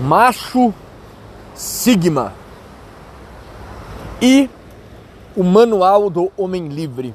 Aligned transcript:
Macho 0.00 0.72
Sigma 1.54 2.32
e 4.20 4.48
o 5.36 5.44
Manual 5.44 6.08
do 6.08 6.32
Homem 6.38 6.68
Livre. 6.68 7.14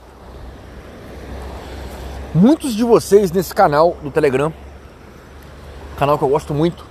Muitos 2.34 2.76
de 2.76 2.84
vocês 2.84 3.32
nesse 3.32 3.56
canal 3.56 3.98
do 4.04 4.12
Telegram, 4.12 4.54
canal 5.98 6.16
que 6.16 6.24
eu 6.24 6.30
gosto 6.30 6.54
muito, 6.54 6.86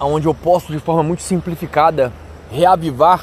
onde 0.00 0.26
eu 0.26 0.34
posto 0.34 0.72
de 0.72 0.78
forma 0.78 1.02
muito 1.02 1.22
simplificada 1.22 2.10
reavivar 2.50 3.22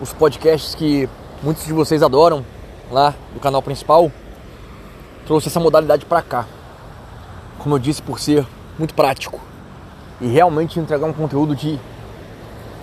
os 0.00 0.14
podcasts 0.14 0.74
que 0.74 1.06
muitos 1.42 1.66
de 1.66 1.74
vocês 1.74 2.02
adoram 2.02 2.42
lá 2.90 3.14
do 3.34 3.40
canal 3.40 3.60
principal, 3.60 4.10
trouxe 5.26 5.48
essa 5.48 5.60
modalidade 5.60 6.06
para 6.06 6.22
cá. 6.22 6.46
Como 7.58 7.74
eu 7.74 7.78
disse, 7.78 8.00
por 8.00 8.18
ser 8.18 8.46
muito 8.78 8.94
prático 8.94 9.47
e 10.20 10.26
realmente 10.26 10.78
entregar 10.80 11.06
um 11.06 11.12
conteúdo 11.12 11.54
de 11.54 11.78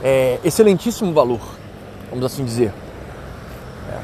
é, 0.03 0.39
excelentíssimo 0.43 1.13
valor, 1.13 1.41
vamos 2.09 2.25
assim 2.25 2.45
dizer. 2.45 2.71
É. 3.89 3.99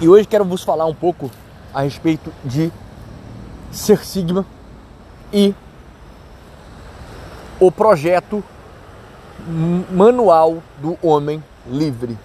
E 0.00 0.08
hoje 0.08 0.26
quero 0.26 0.44
vos 0.44 0.62
falar 0.62 0.86
um 0.86 0.94
pouco 0.94 1.30
a 1.72 1.82
respeito 1.82 2.32
de 2.44 2.72
Ser 3.70 4.04
Sigma 4.04 4.46
e 5.32 5.54
o 7.58 7.70
projeto 7.70 8.42
Manual 9.90 10.62
do 10.78 10.96
Homem 11.02 11.42
Livre. 11.66 12.16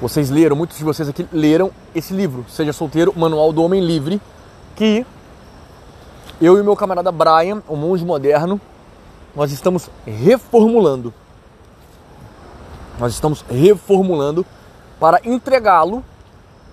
Vocês 0.00 0.28
leram, 0.28 0.56
muitos 0.56 0.76
de 0.76 0.84
vocês 0.84 1.08
aqui 1.08 1.26
leram 1.32 1.70
esse 1.94 2.12
livro, 2.12 2.44
Seja 2.48 2.72
Solteiro, 2.72 3.12
Manual 3.16 3.52
do 3.52 3.62
Homem 3.62 3.80
Livre, 3.80 4.20
que 4.76 5.06
eu 6.40 6.58
e 6.58 6.62
meu 6.62 6.74
camarada 6.74 7.12
Brian, 7.12 7.62
o 7.68 7.76
monge 7.76 8.04
moderno, 8.04 8.60
nós 9.34 9.50
estamos 9.50 9.90
reformulando. 10.06 11.12
Nós 12.98 13.12
estamos 13.12 13.44
reformulando 13.50 14.46
para 15.00 15.20
entregá-lo 15.24 16.04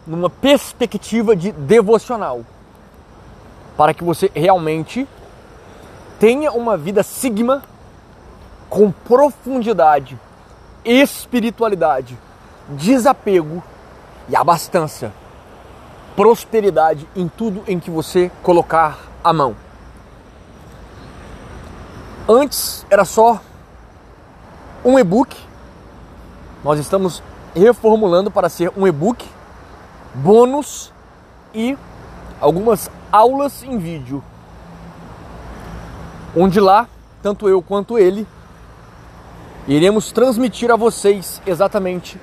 numa 0.06 0.30
perspectiva 0.30 1.36
de 1.36 1.52
devocional. 1.52 2.46
Para 3.76 3.94
que 3.94 4.04
você 4.04 4.30
realmente 4.34 5.08
tenha 6.20 6.52
uma 6.52 6.78
vida 6.78 7.02
sigma 7.02 7.64
com 8.70 8.92
profundidade, 8.92 10.20
espiritualidade, 10.86 12.18
desapego 12.70 13.64
e 14.30 14.36
abastança, 14.36 15.12
prosperidade 16.16 17.08
em 17.16 17.28
tudo 17.28 17.64
em 17.68 17.80
que 17.80 17.90
você 17.90 18.32
colocar 18.44 19.00
a 19.24 19.34
mão. 19.34 19.56
Antes 22.34 22.86
era 22.90 23.04
só 23.04 23.42
um 24.86 24.98
e-book. 24.98 25.36
Nós 26.64 26.80
estamos 26.80 27.22
reformulando 27.54 28.32
para 28.32 28.48
ser 28.48 28.72
um 28.78 28.88
e-book, 28.88 29.28
bônus 30.16 30.94
e 31.54 31.78
algumas 32.40 32.90
aulas 33.12 33.64
em 33.64 33.78
vídeo. 33.78 34.24
Onde 36.34 36.62
lá, 36.62 36.88
tanto 37.22 37.50
eu 37.50 37.62
quanto 37.62 38.00
ele, 38.00 38.26
iremos 39.68 40.14
transmitir 40.14 40.72
a 40.72 40.78
vocês 40.78 41.42
exatamente 41.46 42.18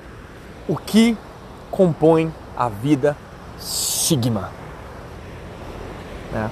o 0.67 0.75
que 0.75 1.15
compõe 1.69 2.33
a 2.57 2.67
vida 2.67 3.15
Sigma. 3.59 4.49
É. 6.33 6.49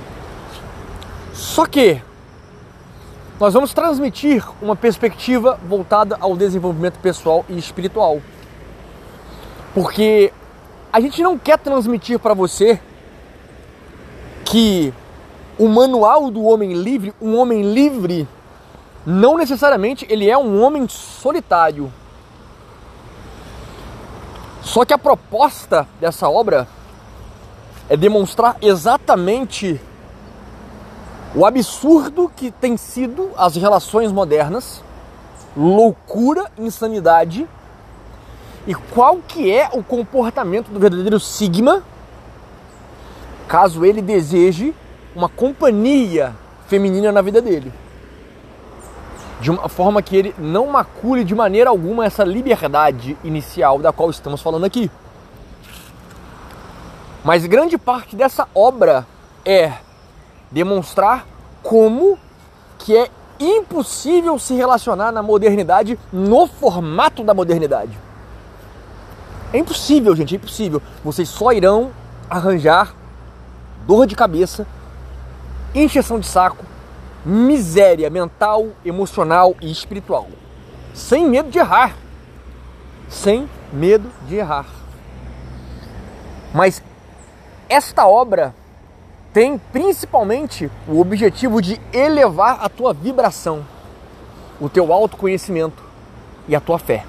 Só 1.33 1.65
que 1.65 2.03
nós 3.39 3.53
vamos 3.53 3.71
transmitir 3.71 4.43
uma 4.61 4.75
perspectiva 4.75 5.59
voltada 5.63 6.17
ao 6.19 6.35
desenvolvimento 6.35 6.97
pessoal 6.99 7.45
e 7.47 7.57
espiritual. 7.57 8.19
Porque 9.75 10.33
a 10.91 10.99
gente 10.99 11.21
não 11.21 11.37
quer 11.37 11.59
transmitir 11.59 12.17
para 12.17 12.33
você 12.33 12.79
que 14.43 14.91
o 15.57 15.67
manual 15.67 16.31
do 16.31 16.43
homem 16.43 16.73
livre, 16.73 17.13
um 17.21 17.37
homem 17.37 17.61
livre, 17.61 18.27
não 19.05 19.37
necessariamente 19.37 20.07
ele 20.09 20.27
é 20.27 20.37
um 20.37 20.61
homem 20.63 20.87
solitário. 20.87 21.93
Só 24.63 24.83
que 24.83 24.93
a 24.93 24.97
proposta 24.97 25.87
dessa 25.99 26.27
obra 26.27 26.67
é 27.87 27.95
demonstrar 27.95 28.57
exatamente 28.61 29.79
o 31.37 31.45
absurdo 31.45 32.31
que 32.35 32.49
tem 32.49 32.75
sido 32.75 33.29
as 33.37 33.55
relações 33.55 34.11
modernas, 34.11 34.83
loucura, 35.55 36.49
insanidade, 36.57 37.47
e 38.65 38.73
qual 38.73 39.17
que 39.17 39.53
é 39.53 39.69
o 39.71 39.83
comportamento 39.83 40.69
do 40.71 40.79
verdadeiro 40.79 41.19
Sigma, 41.19 41.83
caso 43.47 43.85
ele 43.85 44.01
deseje 44.01 44.73
uma 45.15 45.29
companhia 45.29 46.33
feminina 46.67 47.11
na 47.11 47.21
vida 47.21 47.39
dele. 47.39 47.71
De 49.39 49.51
uma 49.51 49.69
forma 49.69 50.01
que 50.01 50.17
ele 50.17 50.33
não 50.39 50.65
macule 50.65 51.23
de 51.23 51.35
maneira 51.35 51.69
alguma 51.69 52.03
essa 52.03 52.23
liberdade 52.23 53.15
inicial 53.23 53.77
da 53.77 53.93
qual 53.93 54.09
estamos 54.09 54.41
falando 54.41 54.65
aqui. 54.65 54.89
Mas 57.23 57.45
grande 57.45 57.77
parte 57.77 58.15
dessa 58.15 58.47
obra 58.55 59.05
é 59.45 59.73
demonstrar 60.51 61.25
como 61.61 62.17
que 62.79 62.95
é 62.95 63.09
impossível 63.39 64.39
se 64.39 64.53
relacionar 64.53 65.11
na 65.11 65.21
modernidade 65.21 65.97
no 66.11 66.47
formato 66.47 67.23
da 67.23 67.33
modernidade. 67.33 67.97
É 69.53 69.57
impossível, 69.57 70.15
gente, 70.15 70.35
é 70.35 70.37
impossível. 70.37 70.81
Vocês 71.03 71.29
só 71.29 71.51
irão 71.51 71.91
arranjar 72.29 72.93
dor 73.85 74.05
de 74.05 74.15
cabeça, 74.15 74.67
encheção 75.73 76.19
de 76.19 76.27
saco, 76.27 76.65
miséria 77.25 78.09
mental, 78.09 78.67
emocional 78.83 79.55
e 79.61 79.71
espiritual. 79.71 80.27
Sem 80.93 81.29
medo 81.29 81.49
de 81.49 81.59
errar. 81.59 81.95
Sem 83.07 83.49
medo 83.71 84.09
de 84.27 84.35
errar. 84.35 84.65
Mas 86.53 86.81
esta 87.69 88.07
obra 88.07 88.53
tem 89.33 89.57
principalmente 89.57 90.69
o 90.87 90.99
objetivo 90.99 91.61
de 91.61 91.79
elevar 91.93 92.59
a 92.61 92.69
tua 92.69 92.93
vibração, 92.93 93.65
o 94.59 94.69
teu 94.69 94.91
autoconhecimento 94.91 95.83
e 96.47 96.55
a 96.55 96.59
tua 96.59 96.79
fé. 96.79 97.05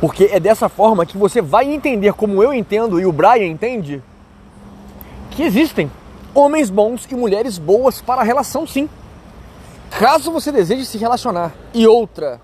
Porque 0.00 0.30
é 0.32 0.38
dessa 0.38 0.68
forma 0.68 1.04
que 1.04 1.18
você 1.18 1.42
vai 1.42 1.72
entender, 1.72 2.12
como 2.12 2.42
eu 2.42 2.52
entendo 2.52 3.00
e 3.00 3.06
o 3.06 3.12
Brian 3.12 3.46
entende, 3.46 4.02
que 5.30 5.42
existem 5.42 5.90
homens 6.34 6.70
bons 6.70 7.06
e 7.10 7.14
mulheres 7.14 7.58
boas 7.58 8.00
para 8.00 8.20
a 8.20 8.24
relação, 8.24 8.66
sim. 8.66 8.88
Caso 9.90 10.30
você 10.30 10.52
deseje 10.52 10.84
se 10.84 10.98
relacionar 10.98 11.52
e 11.74 11.86
outra, 11.86 12.40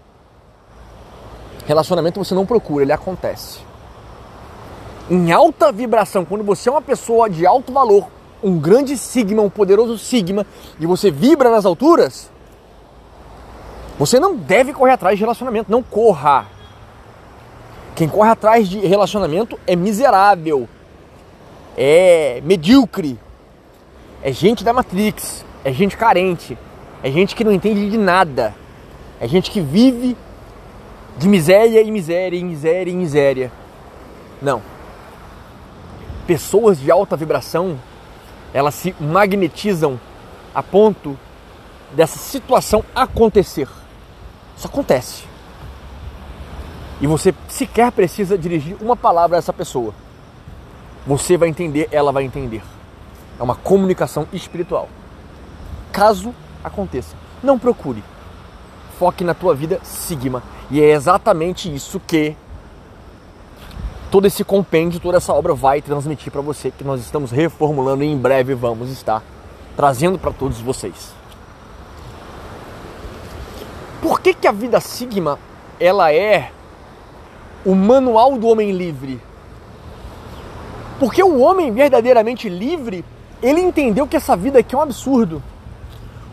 relacionamento 1.67 2.23
você 2.23 2.35
não 2.35 2.45
procura, 2.45 2.85
ele 2.85 2.93
acontece 2.93 3.61
em 5.11 5.33
alta 5.33 5.71
vibração, 5.71 6.25
quando 6.25 6.45
você 6.45 6.69
é 6.69 6.73
uma 6.73 6.81
pessoa 6.83 7.29
de 7.29 7.47
alto 7.47 7.73
valor, 7.73 8.09
um 8.43 8.59
grande 8.59 8.97
sigma, 8.97 9.43
um 9.43 9.51
poderoso 9.51 9.99
sigma, 9.99 10.47
e 10.81 10.87
você 10.87 11.11
vibra 11.11 11.51
nas 11.51 11.65
alturas, 11.65 12.31
você 13.99 14.19
não 14.19 14.35
deve 14.35 14.73
correr 14.73 14.93
atrás 14.93 15.17
de 15.17 15.23
relacionamento, 15.23 15.71
não 15.71 15.83
corra. 15.83 16.47
Quem 17.95 18.09
corre 18.09 18.31
atrás 18.31 18.69
de 18.69 18.79
relacionamento 18.81 19.59
é 19.67 19.77
miserável, 19.77 20.69
é 21.77 22.41
medíocre, 22.45 23.19
é 24.23 24.33
gente 24.33 24.65
da 24.65 24.73
Matrix, 24.73 25.45
é 25.65 25.73
gente 25.73 25.97
carente, 25.97 26.59
é 27.03 27.11
gente 27.11 27.37
que 27.37 27.45
não 27.45 27.53
entende 27.53 27.89
de 27.89 27.99
nada, 27.99 28.55
é 29.21 29.29
gente 29.29 29.51
que 29.51 29.61
vive 29.61 30.17
de 31.17 31.29
miséria 31.29 31.83
em 31.83 31.93
miséria, 31.93 32.37
em 32.37 32.45
miséria 32.45 32.91
em 32.91 32.97
miséria. 32.97 33.53
Não 34.43 34.74
pessoas 36.27 36.79
de 36.79 36.91
alta 36.91 37.17
vibração, 37.17 37.79
elas 38.53 38.75
se 38.75 38.95
magnetizam 39.01 39.99
a 40.55 40.63
ponto 40.63 41.19
dessa 41.93 42.19
situação 42.19 42.85
acontecer. 42.95 43.69
Isso 44.57 44.67
acontece. 44.67 45.25
E 47.01 47.07
você 47.07 47.35
sequer 47.49 47.91
precisa 47.93 48.39
dirigir 48.39 48.77
uma 48.81 48.97
palavra 48.97 49.37
a 49.37 49.39
essa 49.39 49.53
pessoa. 49.53 49.93
Você 51.07 51.37
vai 51.37 51.49
entender, 51.49 51.89
ela 51.91 52.13
vai 52.13 52.25
entender. 52.25 52.63
É 53.39 53.43
uma 53.43 53.55
comunicação 53.55 54.27
espiritual. 54.33 54.89
Caso 55.93 56.35
aconteça, 56.63 57.17
não 57.43 57.59
procure. 57.59 58.03
Foque 58.99 59.25
na 59.25 59.35
tua 59.35 59.55
vida 59.55 59.81
Sigma. 59.83 60.43
E 60.71 60.81
é 60.81 60.93
exatamente 60.93 61.73
isso 61.73 62.01
que 62.01 62.37
todo 64.15 64.27
esse 64.27 64.45
compêndio, 64.45 65.01
toda 65.01 65.17
essa 65.17 65.35
obra 65.35 65.55
vai 65.55 65.83
transmitir 65.83 66.31
para 66.31 66.41
você 66.41 66.71
que 66.71 66.85
nós 66.85 67.01
estamos 67.01 67.33
reformulando 67.33 68.05
e 68.05 68.07
em 68.07 68.17
breve 68.17 68.55
vamos 68.55 68.89
estar 68.89 69.21
trazendo 69.77 70.21
para 70.21 70.31
todos 70.31 70.61
vocês. 70.61 71.13
Por 74.01 74.21
que, 74.21 74.33
que 74.33 74.47
a 74.47 74.53
vida 74.53 74.79
Sigma 74.79 75.37
ela 75.81 76.13
é 76.13 76.53
o 77.67 77.75
manual 77.75 78.39
do 78.39 78.47
homem 78.47 78.71
livre? 78.71 79.21
Porque 81.01 81.21
o 81.21 81.41
homem 81.41 81.73
verdadeiramente 81.73 82.49
livre, 82.49 83.05
ele 83.43 83.63
entendeu 83.63 84.07
que 84.07 84.17
essa 84.17 84.37
vida 84.37 84.61
aqui 84.61 84.77
é 84.77 84.79
um 84.79 84.83
absurdo. 84.83 85.43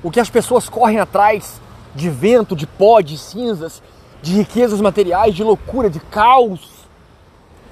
O 0.03 0.11
que 0.11 0.19
as 0.19 0.29
pessoas 0.29 0.69
correm 0.69 0.99
atrás 0.99 1.59
de 1.95 2.11
vento, 2.11 2.55
de 2.55 2.67
pó, 2.67 3.01
de 3.01 3.17
cinzas, 3.17 3.81
de 4.21 4.33
riquezas 4.33 4.79
materiais, 4.79 5.33
de 5.33 5.43
loucura, 5.43 5.89
de 5.89 5.99
caos, 5.99 6.80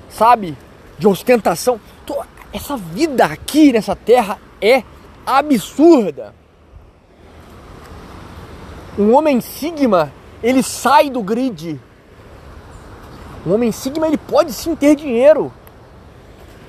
sabe? 0.09 0.57
De 0.97 1.07
ostentação. 1.07 1.79
Essa 2.51 2.75
vida 2.75 3.25
aqui 3.25 3.71
nessa 3.71 3.95
terra 3.95 4.39
é 4.61 4.83
absurda. 5.25 6.33
Um 8.97 9.13
homem 9.13 9.39
sigma, 9.39 10.11
ele 10.41 10.63
sai 10.63 11.09
do 11.09 11.21
grid. 11.21 11.79
Um 13.45 13.53
homem 13.53 13.71
sigma, 13.71 14.07
ele 14.07 14.17
pode 14.17 14.51
sim 14.51 14.75
ter 14.75 14.95
dinheiro 14.95 15.53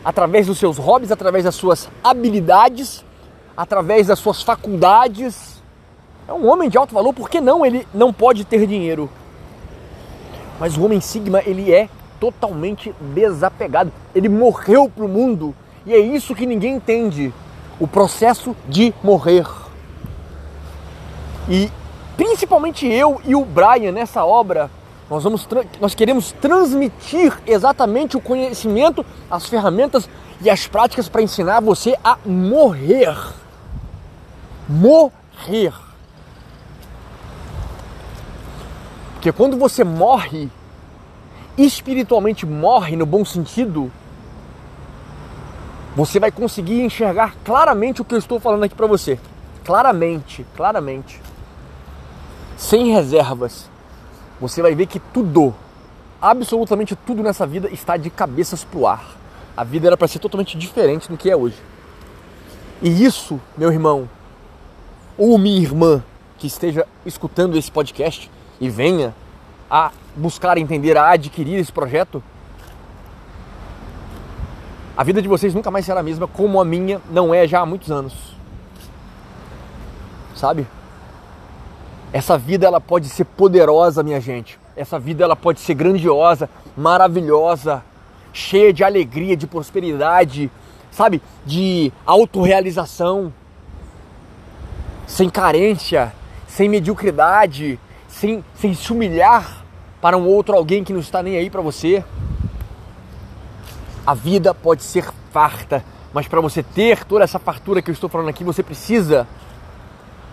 através 0.04 0.46
dos 0.46 0.58
seus 0.58 0.78
hobbies, 0.78 1.10
através 1.10 1.44
das 1.44 1.54
suas 1.54 1.88
habilidades, 2.04 3.04
através 3.56 4.06
das 4.06 4.18
suas 4.18 4.42
faculdades. 4.42 5.60
É 6.28 6.32
um 6.32 6.48
homem 6.48 6.68
de 6.68 6.78
alto 6.78 6.94
valor, 6.94 7.12
por 7.12 7.28
que 7.28 7.40
não 7.40 7.64
ele 7.64 7.86
não 7.92 8.12
pode 8.12 8.44
ter 8.44 8.66
dinheiro? 8.66 9.10
Mas 10.58 10.76
o 10.76 10.84
homem 10.84 11.00
Sigma, 11.00 11.42
ele 11.44 11.72
é 11.72 11.88
totalmente 12.20 12.94
desapegado. 13.00 13.90
Ele 14.14 14.28
morreu 14.28 14.88
para 14.88 15.04
o 15.04 15.08
mundo. 15.08 15.54
E 15.86 15.94
é 15.94 15.98
isso 15.98 16.34
que 16.34 16.46
ninguém 16.46 16.76
entende. 16.76 17.32
O 17.80 17.88
processo 17.88 18.54
de 18.68 18.92
morrer. 19.02 19.46
E 21.48 21.70
principalmente 22.16 22.86
eu 22.86 23.20
e 23.24 23.34
o 23.34 23.44
Brian 23.44 23.90
nessa 23.90 24.24
obra, 24.24 24.70
nós, 25.08 25.24
vamos, 25.24 25.48
nós 25.80 25.94
queremos 25.94 26.30
transmitir 26.32 27.36
exatamente 27.46 28.16
o 28.16 28.20
conhecimento, 28.20 29.04
as 29.28 29.46
ferramentas 29.46 30.08
e 30.40 30.48
as 30.48 30.66
práticas 30.66 31.08
para 31.08 31.22
ensinar 31.22 31.60
você 31.60 31.96
a 32.04 32.18
morrer. 32.24 33.16
Morrer. 34.68 35.72
Porque 39.14 39.32
quando 39.32 39.56
você 39.56 39.82
morre, 39.82 40.48
espiritualmente 41.64 42.46
morre 42.46 42.96
no 42.96 43.06
bom 43.06 43.24
sentido, 43.24 43.90
você 45.96 46.20
vai 46.20 46.30
conseguir 46.30 46.82
enxergar 46.82 47.34
claramente 47.44 48.00
o 48.00 48.04
que 48.04 48.14
eu 48.14 48.18
estou 48.18 48.38
falando 48.38 48.64
aqui 48.64 48.74
para 48.74 48.86
você. 48.86 49.18
Claramente, 49.64 50.46
claramente. 50.56 51.20
Sem 52.56 52.92
reservas 52.92 53.70
você 54.40 54.62
vai 54.62 54.74
ver 54.74 54.86
que 54.86 54.98
tudo, 54.98 55.54
absolutamente 56.20 56.96
tudo 56.96 57.22
nessa 57.22 57.46
vida 57.46 57.68
está 57.70 57.96
de 57.96 58.08
cabeças 58.08 58.64
pro 58.64 58.86
ar. 58.86 59.16
A 59.54 59.62
vida 59.62 59.86
era 59.86 59.96
para 59.96 60.08
ser 60.08 60.18
totalmente 60.18 60.56
diferente 60.56 61.10
do 61.10 61.16
que 61.16 61.30
é 61.30 61.36
hoje. 61.36 61.56
E 62.80 63.04
isso, 63.04 63.38
meu 63.58 63.70
irmão, 63.70 64.08
ou 65.18 65.36
minha 65.36 65.60
irmã 65.60 66.02
que 66.38 66.46
esteja 66.46 66.86
escutando 67.04 67.58
esse 67.58 67.70
podcast 67.70 68.30
e 68.58 68.70
venha 68.70 69.14
a 69.70 69.92
buscar 70.16 70.58
entender, 70.58 70.96
a 70.96 71.10
adquirir 71.10 71.58
esse 71.58 71.72
projeto, 71.72 72.22
a 74.96 75.04
vida 75.04 75.22
de 75.22 75.28
vocês 75.28 75.54
nunca 75.54 75.70
mais 75.70 75.86
será 75.86 76.00
a 76.00 76.02
mesma 76.02 76.26
como 76.26 76.60
a 76.60 76.64
minha 76.64 77.00
não 77.10 77.32
é 77.32 77.46
já 77.46 77.60
há 77.60 77.66
muitos 77.66 77.90
anos. 77.90 78.36
Sabe? 80.34 80.66
Essa 82.12 82.36
vida 82.36 82.66
ela 82.66 82.80
pode 82.80 83.08
ser 83.08 83.24
poderosa, 83.24 84.02
minha 84.02 84.20
gente. 84.20 84.58
Essa 84.76 84.98
vida 84.98 85.24
ela 85.24 85.36
pode 85.36 85.60
ser 85.60 85.74
grandiosa, 85.74 86.50
maravilhosa, 86.76 87.82
cheia 88.32 88.72
de 88.72 88.82
alegria, 88.82 89.36
de 89.36 89.46
prosperidade, 89.46 90.50
sabe? 90.90 91.22
De 91.46 91.92
autorrealização, 92.04 93.32
sem 95.06 95.30
carência, 95.30 96.12
sem 96.46 96.68
mediocridade, 96.68 97.78
sem, 98.08 98.44
sem 98.54 98.74
se 98.74 98.92
humilhar 98.92 99.59
para 100.00 100.16
um 100.16 100.26
outro 100.26 100.56
alguém 100.56 100.82
que 100.82 100.92
não 100.92 101.00
está 101.00 101.22
nem 101.22 101.36
aí 101.36 101.50
para 101.50 101.60
você. 101.60 102.04
A 104.06 104.14
vida 104.14 104.54
pode 104.54 104.82
ser 104.82 105.04
farta, 105.30 105.84
mas 106.12 106.26
para 106.26 106.40
você 106.40 106.62
ter 106.62 107.04
toda 107.04 107.24
essa 107.24 107.38
fartura 107.38 107.82
que 107.82 107.90
eu 107.90 107.92
estou 107.92 108.08
falando 108.08 108.28
aqui, 108.28 108.42
você 108.42 108.62
precisa 108.62 109.26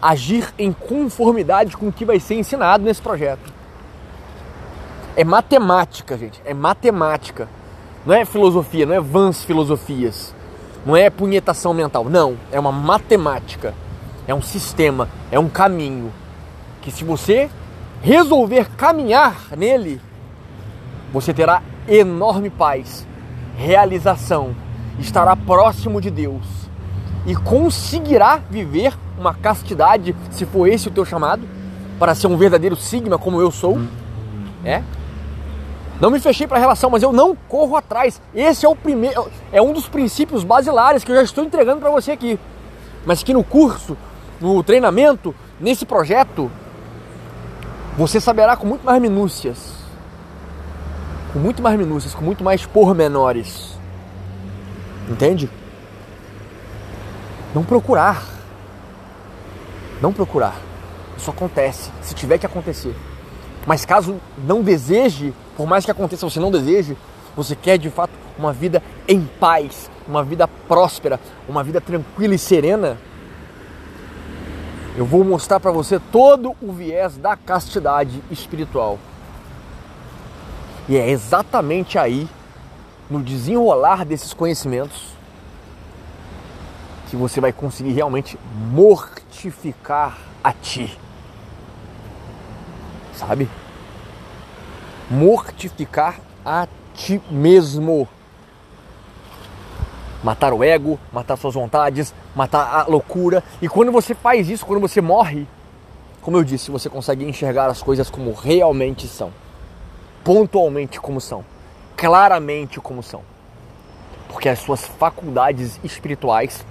agir 0.01 0.53
em 0.57 0.71
conformidade 0.71 1.75
com 1.75 1.87
o 1.87 1.91
que 1.91 2.05
vai 2.05 2.19
ser 2.19 2.35
ensinado 2.35 2.83
nesse 2.83 3.01
projeto. 3.01 3.53
É 5.15 5.23
matemática, 5.23 6.17
gente, 6.17 6.41
é 6.45 6.53
matemática. 6.53 7.49
Não 8.05 8.13
é 8.13 8.23
filosofia, 8.23 8.85
não 8.85 8.93
é 8.93 9.01
vãs 9.01 9.43
filosofias. 9.43 10.33
Não 10.85 10.95
é 10.95 11.09
punhetação 11.09 11.73
mental, 11.73 12.05
não, 12.05 12.37
é 12.51 12.59
uma 12.59 12.71
matemática. 12.71 13.73
É 14.27 14.33
um 14.33 14.41
sistema, 14.41 15.09
é 15.31 15.39
um 15.39 15.49
caminho 15.49 16.13
que 16.81 16.91
se 16.91 17.03
você 17.03 17.49
resolver 18.01 18.69
caminhar 18.75 19.55
nele, 19.55 20.01
você 21.11 21.33
terá 21.33 21.61
enorme 21.87 22.49
paz, 22.49 23.07
realização, 23.57 24.55
estará 24.99 25.35
próximo 25.35 26.01
de 26.01 26.09
Deus 26.09 26.45
e 27.25 27.35
conseguirá 27.35 28.39
viver 28.49 28.93
uma 29.17 29.33
castidade, 29.33 30.15
se 30.31 30.45
for 30.45 30.67
esse 30.67 30.87
o 30.87 30.91
teu 30.91 31.03
chamado, 31.03 31.47
para 31.99 32.15
ser 32.15 32.27
um 32.27 32.37
verdadeiro 32.37 32.75
sigma 32.75 33.17
como 33.17 33.41
eu 33.41 33.51
sou. 33.51 33.79
É? 34.63 34.81
Não 35.99 36.11
me 36.11 36.19
fechei 36.19 36.45
para 36.45 36.57
a 36.57 36.59
relação, 36.59 36.89
mas 36.89 37.01
eu 37.01 37.11
não 37.11 37.35
corro 37.35 37.75
atrás. 37.75 38.21
Esse 38.33 38.65
é 38.65 38.69
o 38.69 38.75
primeiro, 38.75 39.29
é 39.51 39.61
um 39.61 39.73
dos 39.73 39.89
princípios 39.89 40.43
basilares 40.43 41.03
que 41.03 41.11
eu 41.11 41.15
já 41.15 41.23
estou 41.23 41.43
entregando 41.43 41.81
para 41.81 41.89
você 41.89 42.11
aqui. 42.11 42.39
Mas 43.05 43.23
que 43.23 43.33
no 43.33 43.43
curso, 43.43 43.97
no 44.39 44.61
treinamento, 44.61 45.33
nesse 45.59 45.85
projeto, 45.85 46.51
você 47.97 48.21
saberá 48.21 48.55
com 48.55 48.67
muito 48.67 48.85
mais 48.85 49.01
minúcias. 49.01 49.73
Com 51.33 51.39
muito 51.39 51.63
mais 51.63 51.77
minúcias, 51.77 52.13
com 52.13 52.23
muito 52.23 52.43
mais 52.43 52.63
pormenores. 52.65 53.75
Entende? 55.09 55.49
Não 57.55 57.63
procurar. 57.63 58.23
Não 59.99 60.13
procurar. 60.13 60.55
Isso 61.17 61.31
acontece, 61.31 61.89
se 62.03 62.13
tiver 62.13 62.37
que 62.37 62.45
acontecer. 62.45 62.95
Mas 63.65 63.83
caso 63.83 64.17
não 64.37 64.61
deseje, 64.61 65.33
por 65.57 65.65
mais 65.65 65.83
que 65.83 65.89
aconteça, 65.89 66.29
você 66.29 66.39
não 66.39 66.51
deseje, 66.51 66.95
você 67.35 67.55
quer 67.55 67.79
de 67.79 67.89
fato 67.89 68.11
uma 68.37 68.53
vida 68.53 68.83
em 69.07 69.21
paz, 69.21 69.89
uma 70.07 70.23
vida 70.23 70.47
próspera, 70.47 71.19
uma 71.49 71.63
vida 71.63 71.81
tranquila 71.81 72.35
e 72.35 72.37
serena, 72.37 72.97
eu 74.97 75.05
vou 75.05 75.23
mostrar 75.23 75.59
para 75.59 75.69
você 75.69 75.99
todo 75.99 76.55
o 76.59 76.73
viés 76.73 77.17
da 77.17 77.37
castidade 77.37 78.19
espiritual. 78.31 78.97
E 80.89 80.97
é 80.97 81.07
exatamente 81.07 81.99
aí, 81.99 82.27
no 83.07 83.21
desenrolar 83.21 84.03
desses 84.03 84.33
conhecimentos, 84.33 85.09
que 87.11 87.15
você 87.15 87.39
vai 87.39 87.53
conseguir 87.53 87.91
realmente 87.91 88.39
mortificar 88.71 90.17
a 90.43 90.51
ti. 90.51 90.97
Sabe? 93.13 93.47
Mortificar 95.11 96.19
a 96.43 96.67
ti 96.95 97.21
mesmo. 97.29 98.09
Matar 100.27 100.51
o 100.51 100.61
ego, 100.61 100.99
matar 101.13 101.37
suas 101.37 101.53
vontades, 101.53 102.13
matar 102.35 102.81
a 102.81 102.85
loucura. 102.85 103.41
E 103.61 103.69
quando 103.69 103.93
você 103.93 104.13
faz 104.13 104.49
isso, 104.49 104.65
quando 104.65 104.81
você 104.81 104.99
morre, 104.99 105.47
como 106.21 106.35
eu 106.35 106.43
disse, 106.43 106.69
você 106.69 106.89
consegue 106.89 107.23
enxergar 107.23 107.67
as 107.67 107.81
coisas 107.81 108.09
como 108.09 108.33
realmente 108.33 109.07
são. 109.07 109.31
Pontualmente 110.25 110.99
como 110.99 111.21
são. 111.21 111.45
Claramente 111.95 112.77
como 112.81 113.01
são. 113.01 113.21
Porque 114.27 114.49
as 114.49 114.59
suas 114.59 114.85
faculdades 114.85 115.79
espirituais 115.81 116.65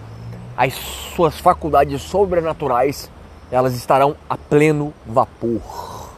as 0.54 0.74
suas 0.74 1.40
faculdades 1.40 2.02
sobrenaturais 2.02 3.10
elas 3.50 3.74
estarão 3.74 4.16
a 4.28 4.36
pleno 4.36 4.92
vapor. 5.06 6.10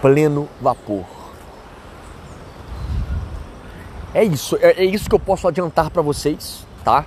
Pleno 0.00 0.48
vapor. 0.60 1.21
É 4.14 4.22
isso, 4.22 4.56
é, 4.60 4.82
é 4.82 4.84
isso 4.84 5.08
que 5.08 5.14
eu 5.14 5.18
posso 5.18 5.48
adiantar 5.48 5.90
para 5.90 6.02
vocês, 6.02 6.66
tá? 6.84 7.06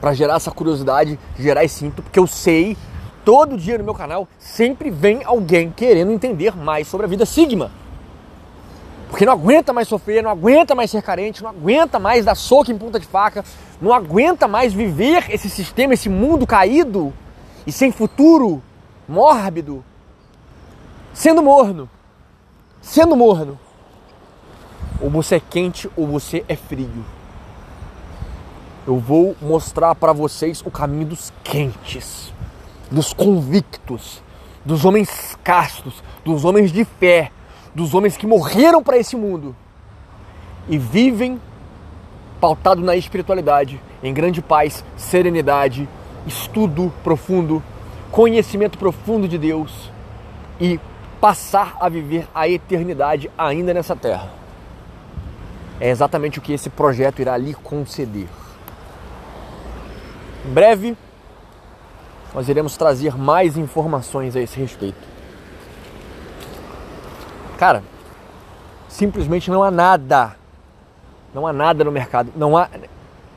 Para 0.00 0.12
gerar 0.14 0.36
essa 0.36 0.50
curiosidade, 0.50 1.18
gerar 1.38 1.64
esse 1.64 1.84
ímpeto, 1.84 2.02
porque 2.02 2.18
eu 2.18 2.26
sei, 2.26 2.76
todo 3.24 3.56
dia 3.56 3.78
no 3.78 3.84
meu 3.84 3.94
canal 3.94 4.26
sempre 4.38 4.90
vem 4.90 5.22
alguém 5.24 5.70
querendo 5.70 6.12
entender 6.12 6.56
mais 6.56 6.88
sobre 6.88 7.06
a 7.06 7.08
vida 7.08 7.24
Sigma. 7.24 7.70
Porque 9.08 9.24
não 9.24 9.32
aguenta 9.32 9.72
mais 9.72 9.86
sofrer, 9.86 10.24
não 10.24 10.30
aguenta 10.30 10.74
mais 10.74 10.90
ser 10.90 11.00
carente, 11.00 11.40
não 11.40 11.50
aguenta 11.50 12.00
mais 12.00 12.24
dar 12.24 12.34
soco 12.34 12.72
em 12.72 12.76
ponta 12.76 12.98
de 12.98 13.06
faca, 13.06 13.44
não 13.80 13.92
aguenta 13.92 14.48
mais 14.48 14.72
viver 14.72 15.26
esse 15.30 15.48
sistema, 15.48 15.94
esse 15.94 16.08
mundo 16.08 16.44
caído 16.44 17.12
e 17.64 17.70
sem 17.70 17.92
futuro, 17.92 18.60
mórbido. 19.08 19.84
sendo 21.12 21.44
morno, 21.44 21.88
sendo 22.82 23.14
morno, 23.14 23.56
ou 25.00 25.10
você 25.10 25.36
é 25.36 25.40
quente 25.40 25.90
ou 25.96 26.06
você 26.06 26.44
é 26.48 26.56
frio. 26.56 27.04
Eu 28.86 28.98
vou 28.98 29.34
mostrar 29.40 29.94
para 29.94 30.12
vocês 30.12 30.62
o 30.64 30.70
caminho 30.70 31.06
dos 31.06 31.32
quentes, 31.42 32.32
dos 32.90 33.12
convictos, 33.12 34.22
dos 34.64 34.84
homens 34.84 35.38
castos, 35.42 36.02
dos 36.24 36.44
homens 36.44 36.70
de 36.70 36.84
fé, 36.84 37.30
dos 37.74 37.94
homens 37.94 38.16
que 38.16 38.26
morreram 38.26 38.82
para 38.82 38.98
esse 38.98 39.16
mundo 39.16 39.56
e 40.68 40.78
vivem 40.78 41.40
pautado 42.40 42.82
na 42.82 42.94
espiritualidade, 42.94 43.80
em 44.02 44.12
grande 44.12 44.42
paz, 44.42 44.84
serenidade, 44.96 45.88
estudo 46.26 46.92
profundo, 47.02 47.62
conhecimento 48.10 48.78
profundo 48.78 49.26
de 49.26 49.38
Deus 49.38 49.90
e 50.60 50.78
passar 51.20 51.76
a 51.80 51.88
viver 51.88 52.28
a 52.34 52.46
eternidade 52.46 53.30
ainda 53.36 53.72
nessa 53.72 53.96
terra. 53.96 54.43
É 55.84 55.90
exatamente 55.90 56.38
o 56.38 56.40
que 56.40 56.54
esse 56.54 56.70
projeto 56.70 57.20
irá 57.20 57.36
lhe 57.36 57.52
conceder. 57.52 58.26
Em 60.42 60.50
breve, 60.50 60.96
nós 62.32 62.48
iremos 62.48 62.74
trazer 62.78 63.18
mais 63.18 63.58
informações 63.58 64.34
a 64.34 64.40
esse 64.40 64.58
respeito. 64.58 65.06
Cara, 67.58 67.82
simplesmente 68.88 69.50
não 69.50 69.62
há 69.62 69.70
nada, 69.70 70.34
não 71.34 71.46
há 71.46 71.52
nada 71.52 71.84
no 71.84 71.92
mercado, 71.92 72.32
não 72.34 72.56
há, 72.56 72.70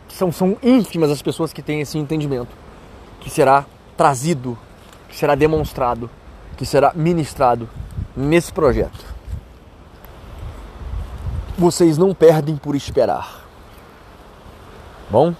são, 0.08 0.32
são 0.32 0.56
ínfimas 0.64 1.12
as 1.12 1.22
pessoas 1.22 1.52
que 1.52 1.62
têm 1.62 1.82
esse 1.82 1.98
entendimento, 1.98 2.56
que 3.20 3.30
será 3.30 3.66
trazido, 3.98 4.58
que 5.10 5.18
será 5.18 5.36
demonstrado, 5.36 6.10
que 6.56 6.66
será 6.66 6.94
ministrado 6.96 7.70
nesse 8.16 8.54
projeto. 8.54 9.17
Vocês 11.58 11.98
não 11.98 12.14
perdem 12.14 12.56
por 12.56 12.76
esperar. 12.76 13.44
Bom? 15.10 15.34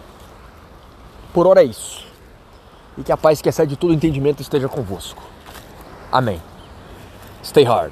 Por 1.32 1.46
hora 1.46 1.62
é 1.62 1.66
isso. 1.66 2.08
E 2.98 3.04
que 3.04 3.12
a 3.12 3.18
paz 3.18 3.42
que 3.42 3.50
excede 3.50 3.76
todo 3.76 3.94
entendimento 3.94 4.42
esteja 4.42 4.68
convosco. 4.68 5.22
Amém. 6.12 6.42
Stay 7.44 7.64
hard. 7.64 7.92